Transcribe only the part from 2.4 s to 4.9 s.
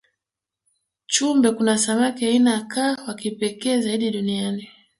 ya kaa wakipekee zaidi duniani